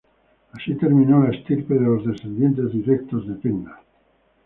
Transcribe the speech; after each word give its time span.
Así 0.53 0.73
terminó 0.73 1.23
la 1.23 1.29
estirpe 1.29 1.75
de 1.75 1.81
los 1.81 2.03
descendientes 2.03 2.71
directos 2.71 3.27
de 3.27 3.35
Penda. 3.35 3.83